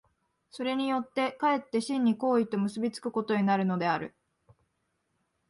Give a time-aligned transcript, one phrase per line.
[0.49, 4.15] それによって却って真に行為と結び付くことになるのである。